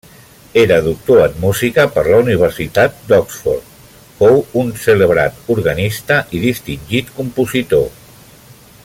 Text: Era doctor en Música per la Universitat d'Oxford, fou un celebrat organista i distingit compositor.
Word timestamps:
Era 0.59 0.77
doctor 0.85 1.19
en 1.25 1.35
Música 1.43 1.83
per 1.97 2.03
la 2.07 2.21
Universitat 2.23 2.97
d'Oxford, 3.11 3.69
fou 4.23 4.41
un 4.63 4.73
celebrat 4.87 5.55
organista 5.57 6.19
i 6.39 6.43
distingit 6.47 7.17
compositor. 7.21 7.89